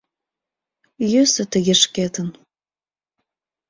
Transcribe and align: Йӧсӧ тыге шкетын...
Йӧсӧ 1.11 1.43
тыге 1.51 1.75
шкетын... 1.83 2.27